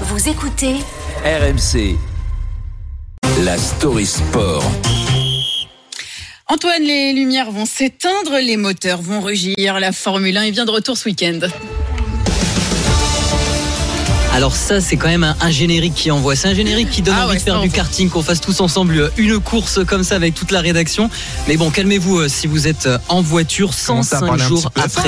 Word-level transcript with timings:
Vous 0.00 0.28
écoutez 0.28 0.74
RMC. 1.24 1.96
La 3.44 3.56
story 3.56 4.04
sport. 4.04 4.64
Antoine, 6.48 6.82
les 6.82 7.12
lumières 7.12 7.52
vont 7.52 7.64
s'éteindre, 7.64 8.38
les 8.42 8.56
moteurs 8.56 9.00
vont 9.00 9.20
rugir. 9.20 9.78
La 9.78 9.92
Formule 9.92 10.36
1 10.36 10.42
est 10.42 10.50
bien 10.50 10.64
de 10.64 10.72
retour 10.72 10.96
ce 10.96 11.08
week-end. 11.08 11.38
Alors 14.32 14.56
ça, 14.56 14.80
c'est 14.80 14.96
quand 14.96 15.06
même 15.06 15.22
un, 15.22 15.36
un 15.40 15.50
générique 15.52 15.94
qui 15.94 16.10
envoie. 16.10 16.34
C'est 16.34 16.48
un 16.48 16.54
générique 16.54 16.90
qui 16.90 17.02
donne 17.02 17.14
Ah 17.16 17.26
envie 17.26 17.34
ouais, 17.34 17.38
de 17.38 17.42
faire 17.44 17.60
du 17.60 17.70
karting, 17.70 18.08
qu'on 18.10 18.22
fasse 18.22 18.40
tous 18.40 18.60
ensemble 18.60 19.12
une 19.16 19.38
course 19.38 19.84
comme 19.86 20.02
ça 20.02 20.16
avec 20.16 20.34
toute 20.34 20.50
la 20.50 20.60
rédaction. 20.60 21.08
Mais 21.46 21.56
bon, 21.56 21.70
calmez-vous 21.70 22.18
euh, 22.18 22.28
si 22.28 22.48
vous 22.48 22.66
êtes 22.66 22.86
euh, 22.86 22.98
en 23.08 23.22
voiture 23.22 23.70
Commencez 23.86 24.16
à 24.16 24.18
105 24.18 24.26
parler 24.26 24.42
un 24.42 24.48
jours 24.48 24.72
ça, 24.88 25.02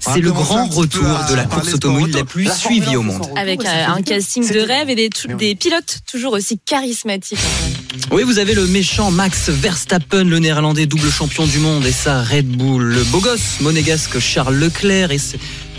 C'est 0.00 0.20
le 0.20 0.32
grand 0.32 0.66
retour 0.66 1.06
de 1.28 1.34
la 1.34 1.44
course 1.44 1.74
automobile 1.74 2.14
la 2.14 2.24
plus 2.24 2.50
suivie 2.50 2.96
au 2.96 3.02
monde. 3.02 3.22
Avec 3.36 3.60
un 3.64 4.00
casting 4.02 4.50
de 4.50 4.60
rêve 4.60 4.88
et 4.88 4.94
des, 4.94 5.54
pilotes 5.54 5.98
toujours 6.10 6.32
aussi 6.32 6.58
charismatiques. 6.58 7.38
Oui, 8.10 8.22
vous 8.22 8.38
avez 8.38 8.54
le 8.54 8.66
méchant 8.66 9.10
Max 9.10 9.50
Verstappen, 9.50 10.24
le 10.24 10.38
néerlandais 10.38 10.86
double 10.86 11.10
champion 11.10 11.46
du 11.46 11.58
monde, 11.58 11.84
et 11.84 11.92
sa 11.92 12.22
Red 12.22 12.48
Bull. 12.48 12.82
Le 12.82 13.04
beau 13.04 13.20
gosse 13.20 13.60
monégasque 13.60 14.18
Charles 14.18 14.56
Leclerc 14.56 15.10
et 15.12 15.18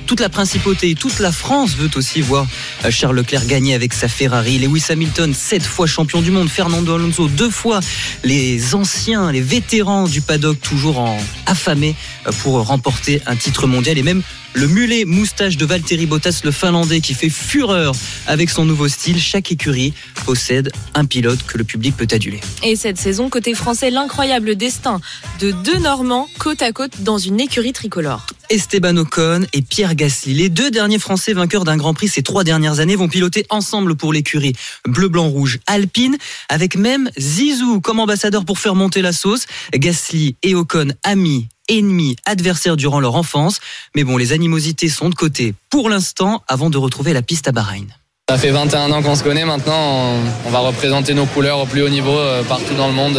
toute 0.06 0.20
la 0.20 0.30
principauté, 0.30 0.96
toute 0.96 1.20
la 1.20 1.32
France 1.32 1.76
veut 1.76 1.90
aussi 1.96 2.22
voir 2.22 2.46
euh, 2.86 2.92
Charles 2.92 3.16
Leclerc 3.16 3.46
gagner 3.46 3.74
avec 3.74 3.94
sa 3.94 4.08
Ferrari. 4.08 4.60
Lewis 4.60 4.86
Hamilton, 4.90 5.34
sept 5.34 5.64
fois 5.64 5.88
champion 5.88 6.22
du 6.22 6.32
monde. 6.32 6.50
Fernando 6.50 6.96
Alonso, 6.96 7.28
deux 7.28 7.50
fois. 7.50 7.80
Les 8.24 8.76
anciens, 8.76 9.32
les 9.32 9.42
vétérans 9.42 10.08
du 10.08 10.22
paddock, 10.22 10.60
toujours 10.60 11.00
en 11.00 11.18
affamés 11.46 11.96
euh, 12.28 12.32
pour 12.44 12.66
remporter 12.66 13.22
un 13.26 13.36
titre 13.36 13.68
mondial. 13.68 13.98
Et 13.98 14.04
même 14.04 14.22
le 14.54 14.68
mulet 14.68 15.06
moustache 15.06 15.58
de 15.58 15.66
Valtteri 15.66 16.06
Bottas, 16.06 16.42
le 16.44 16.52
finlandais, 16.52 17.00
qui 17.00 17.14
fait 17.14 17.30
fureur 17.30 17.96
avec 18.28 18.50
son 18.50 18.66
nouveau 18.66 18.88
style. 18.88 19.20
Chaque 19.20 19.52
écurie 19.52 19.94
possède 20.26 20.72
un 20.94 21.06
pilote 21.06 21.40
que 21.46 21.58
le 21.58 21.64
public 21.64 21.96
peut 21.96 22.08
aduler. 22.12 22.42
Et 22.64 22.76
cette 22.76 22.98
saison, 22.98 23.30
côté 23.30 23.54
français, 23.54 23.90
l'incroyable 23.92 24.56
destin 24.56 25.00
de 25.40 25.52
deux 25.52 25.80
Normands 25.80 26.28
côte 26.40 26.62
à 26.62 26.72
côte 26.72 27.02
dans 27.02 27.18
une 27.18 27.40
écurie 27.40 27.74
tricolore. 27.74 28.26
Esteban 28.52 28.98
Ocon 28.98 29.46
et 29.54 29.62
Pierre 29.62 29.96
Gasly. 29.96 30.34
Les 30.34 30.50
deux 30.50 30.72
derniers 30.72 31.00
Français 31.00 31.32
vainqueurs 31.32 31.64
d'un 31.64 31.78
Grand 31.78 31.94
Prix 31.94 32.10
ces 32.10 32.22
trois 32.22 32.44
dernières 32.44 32.82
années 32.82 32.98
vont 32.98 33.08
piloter 33.08 33.46
ensemble 33.50 33.96
pour 33.96 34.12
l'écurie 34.12 34.52
bleu, 34.86 35.08
blanc, 35.08 35.30
rouge 35.30 35.60
alpine, 35.68 36.18
avec 36.50 36.76
même 36.76 37.10
Zizou 37.18 37.80
comme 37.80 38.02
ambassadeur 38.02 38.44
pour 38.44 38.60
faire 38.60 38.76
monter 38.76 39.02
la 39.02 39.14
sauce. 39.14 39.46
Gasly 39.74 40.36
et 40.44 40.54
Ocon, 40.54 40.90
amis, 41.04 41.48
ennemis, 41.70 42.18
adversaires 42.26 42.76
durant 42.76 43.00
leur 43.00 43.16
enfance. 43.16 43.62
Mais 43.96 44.04
bon, 44.04 44.18
les 44.18 44.34
animosités 44.34 44.90
sont 44.90 45.10
de 45.10 45.16
côté 45.16 45.54
pour 45.70 45.90
l'instant 45.90 46.44
avant 46.50 46.70
de 46.70 46.78
retrouver 46.78 47.14
la 47.14 47.22
piste 47.22 47.48
à 47.48 47.54
Bahreïn. 47.54 47.88
Ça 48.30 48.38
fait 48.38 48.52
21 48.52 48.92
ans 48.92 49.02
qu'on 49.02 49.16
se 49.16 49.24
connaît 49.24 49.46
maintenant, 49.46 50.14
on, 50.46 50.50
va 50.50 50.60
représenter 50.60 51.14
nos 51.14 51.26
couleurs 51.26 51.60
au 51.60 51.66
plus 51.66 51.84
haut 51.84 51.90
niveau 51.90 52.18
euh, 52.18 52.44
partout 52.44 52.74
dans 52.76 52.88
le 52.88 52.94
monde 52.94 53.18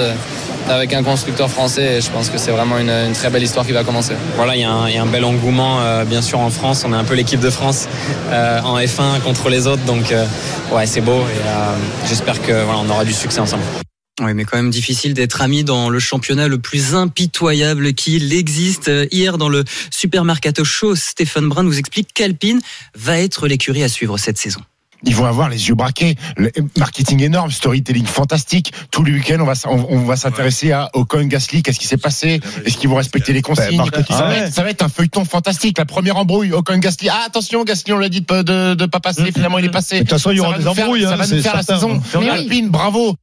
avec 0.68 0.92
un 0.94 1.02
constructeur 1.02 1.50
français 1.50 1.96
et 1.96 2.00
je 2.00 2.10
pense 2.10 2.30
que 2.30 2.38
c'est 2.38 2.50
vraiment 2.50 2.78
une, 2.78 2.90
une 2.90 3.12
très 3.12 3.30
belle 3.30 3.42
histoire 3.42 3.66
qui 3.66 3.72
va 3.72 3.84
commencer. 3.84 4.14
Voilà, 4.36 4.56
il 4.56 4.60
y, 4.60 4.64
a 4.64 4.70
un- 4.70 4.88
il 4.88 4.94
y 4.94 4.98
a 4.98 5.02
un 5.02 5.06
bel 5.06 5.24
engouement, 5.24 5.80
euh, 5.80 6.04
bien 6.04 6.22
sûr, 6.22 6.38
en 6.40 6.50
France. 6.50 6.84
On 6.86 6.92
est 6.92 6.96
un 6.96 7.04
peu 7.04 7.14
l'équipe 7.14 7.40
de 7.40 7.50
France 7.50 7.88
euh, 8.30 8.60
en 8.62 8.78
F1 8.78 9.20
contre 9.22 9.48
les 9.48 9.66
autres. 9.66 9.82
Donc, 9.84 10.12
euh, 10.12 10.24
ouais, 10.72 10.86
c'est 10.86 11.00
beau. 11.00 11.20
Et 11.20 11.46
euh, 11.46 11.74
j'espère 12.08 12.40
que 12.42 12.64
voilà, 12.64 12.80
on 12.80 12.88
aura 12.90 13.04
du 13.04 13.12
succès 13.12 13.40
ensemble. 13.40 13.62
Oui, 14.20 14.34
mais 14.34 14.44
quand 14.44 14.56
même 14.58 14.70
difficile 14.70 15.14
d'être 15.14 15.40
ami 15.42 15.64
dans 15.64 15.88
le 15.88 15.98
championnat 15.98 16.46
le 16.46 16.58
plus 16.58 16.94
impitoyable 16.94 17.94
qu'il 17.94 18.32
existe. 18.34 18.90
Hier, 19.10 19.38
dans 19.38 19.48
le 19.48 19.64
Supermercato 19.90 20.64
Show, 20.64 20.94
Stéphane 20.94 21.48
Brun 21.48 21.62
nous 21.64 21.78
explique 21.78 22.10
qu'Alpine 22.14 22.60
va 22.94 23.18
être 23.18 23.48
l'écurie 23.48 23.82
à 23.82 23.88
suivre 23.88 24.18
cette 24.18 24.38
saison. 24.38 24.60
Ils 25.04 25.14
vont 25.16 25.24
avoir 25.26 25.48
les 25.48 25.68
yeux 25.68 25.74
braqués. 25.74 26.16
Le 26.36 26.50
marketing 26.76 27.22
énorme, 27.22 27.50
storytelling 27.50 28.06
fantastique. 28.06 28.72
Tout 28.90 29.02
le 29.02 29.12
week-end, 29.12 29.38
on 29.40 29.44
va, 29.44 29.52
s- 29.52 29.66
on, 29.68 29.84
on 29.88 30.04
va 30.04 30.16
s'intéresser 30.16 30.72
à 30.72 30.90
Ocon, 30.94 31.24
Gasly. 31.24 31.62
Qu'est-ce 31.62 31.78
qui 31.80 31.86
s'est 31.86 31.96
passé? 31.96 32.40
Est-ce 32.64 32.76
qu'ils 32.76 32.88
vont 32.88 32.96
respecter 32.96 33.32
les 33.32 33.42
consignes? 33.42 33.76
Marketing. 33.76 34.16
ça, 34.16 34.22
va 34.24 34.28
Ouais. 34.30 34.38
être, 34.38 34.52
ça 34.54 34.62
va 34.62 34.70
être 34.70 34.82
un 34.82 34.88
feuilleton 34.88 35.24
fantastique. 35.24 35.78
La 35.78 35.84
première 35.86 36.16
embrouille, 36.16 36.52
Ocon, 36.52 36.78
Gasly. 36.78 37.08
Ah, 37.08 37.24
attention, 37.26 37.64
Gasly, 37.64 37.92
on 37.92 37.98
l'a 37.98 38.08
dit 38.08 38.20
de, 38.20 38.74
de 38.74 38.86
pas 38.86 39.00
passer. 39.00 39.32
Finalement, 39.32 39.58
il 39.58 39.64
est 39.64 39.70
passé. 39.70 39.96
De 39.96 40.00
toute 40.00 40.10
façon, 40.10 40.30
il 40.30 40.34
y 40.34 40.38
Ça 40.38 40.44
aura 40.44 40.52
va 40.52 40.58
des 40.58 40.64
nous 40.64 40.74
faire- 40.74 40.84
embrouilles. 40.84 41.02
Ça 41.02 41.12
hein, 41.12 41.16
va 41.16 41.26
nous 41.26 41.42
faire 41.42 41.56
la 41.56 41.62
saison. 41.62 42.00
Alpine, 42.30 42.68
bravo. 42.68 43.16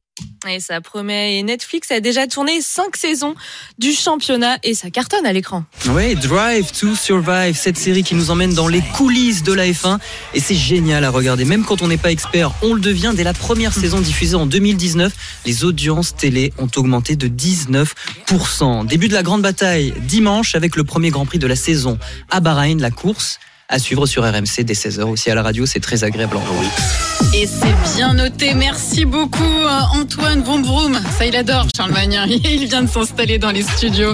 Et 0.48 0.58
ça 0.58 0.80
promet. 0.80 1.38
Et 1.38 1.42
Netflix 1.42 1.90
a 1.90 2.00
déjà 2.00 2.26
tourné 2.26 2.62
cinq 2.62 2.96
saisons 2.96 3.34
du 3.78 3.92
championnat 3.92 4.58
et 4.62 4.74
ça 4.74 4.90
cartonne 4.90 5.26
à 5.26 5.32
l'écran. 5.32 5.64
Oui, 5.90 6.14
Drive 6.14 6.72
to 6.72 6.94
Survive, 6.94 7.54
cette 7.56 7.76
série 7.76 8.02
qui 8.02 8.14
nous 8.14 8.30
emmène 8.30 8.54
dans 8.54 8.68
les 8.68 8.80
coulisses 8.96 9.42
de 9.42 9.52
la 9.52 9.66
F1. 9.66 9.98
Et 10.32 10.40
c'est 10.40 10.54
génial 10.54 11.04
à 11.04 11.10
regarder. 11.10 11.44
Même 11.44 11.64
quand 11.64 11.82
on 11.82 11.88
n'est 11.88 11.98
pas 11.98 12.10
expert, 12.10 12.52
on 12.62 12.72
le 12.72 12.80
devient. 12.80 13.12
Dès 13.14 13.24
la 13.24 13.34
première 13.34 13.74
saison 13.74 14.00
diffusée 14.00 14.36
en 14.36 14.46
2019, 14.46 15.12
les 15.44 15.64
audiences 15.64 16.16
télé 16.16 16.52
ont 16.58 16.70
augmenté 16.76 17.16
de 17.16 17.28
19%. 17.28 18.86
Début 18.86 19.08
de 19.08 19.14
la 19.14 19.22
grande 19.22 19.42
bataille 19.42 19.92
dimanche 20.06 20.54
avec 20.54 20.74
le 20.76 20.84
premier 20.84 21.10
Grand 21.10 21.26
Prix 21.26 21.38
de 21.38 21.46
la 21.46 21.56
saison 21.56 21.98
à 22.30 22.40
Bahreïn, 22.40 22.80
la 22.80 22.90
course. 22.90 23.38
À 23.72 23.78
suivre 23.78 24.04
sur 24.04 24.24
RMC 24.24 24.64
dès 24.64 24.74
16h 24.74 25.02
aussi 25.02 25.30
à 25.30 25.36
la 25.36 25.44
radio, 25.44 25.64
c'est 25.64 25.78
très 25.78 26.02
agréable. 26.02 26.36
Et 27.32 27.46
c'est 27.46 27.94
bien 27.94 28.14
noté. 28.14 28.52
Merci 28.52 29.04
beaucoup, 29.04 29.44
euh, 29.44 30.00
Antoine 30.00 30.42
Vroom. 30.42 30.98
Ça, 31.16 31.24
il 31.24 31.36
adore, 31.36 31.68
Charles 31.76 31.92
Magnin. 31.92 32.26
Il 32.28 32.66
vient 32.66 32.82
de 32.82 32.88
s'installer 32.88 33.38
dans 33.38 33.52
les 33.52 33.62
studios. 33.62 34.12